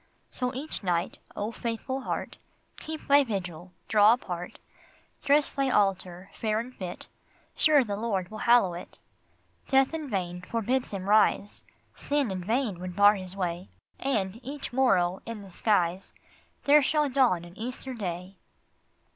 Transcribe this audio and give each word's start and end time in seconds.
So 0.31 0.51
each 0.55 0.81
night, 0.81 1.19
O 1.35 1.51
faithful 1.51 2.01
heart, 2.01 2.37
Keep 2.79 3.05
thy 3.07 3.23
vigil, 3.23 3.71
draw 3.87 4.13
apart, 4.13 4.57
Dress 5.23 5.51
thy 5.51 5.69
altar 5.69 6.31
fair 6.33 6.59
and 6.59 6.75
fit, 6.75 7.05
Sure 7.55 7.83
the 7.83 7.95
Lord 7.95 8.31
will 8.31 8.39
hallow 8.39 8.73
it! 8.73 8.97
Death 9.67 9.93
in 9.93 10.09
vain 10.09 10.41
forbids 10.41 10.89
Him 10.89 11.07
rise, 11.07 11.63
Sin 11.93 12.31
in 12.31 12.43
vain 12.43 12.79
would 12.79 12.95
bar 12.95 13.13
His 13.13 13.35
way, 13.35 13.69
And, 13.99 14.39
each 14.43 14.73
morrow, 14.73 15.21
in 15.27 15.43
the 15.43 15.51
skies, 15.51 16.15
There 16.63 16.81
shall 16.81 17.07
dawn 17.07 17.45
an 17.45 17.55
Easter 17.55 17.93
day 17.93 18.37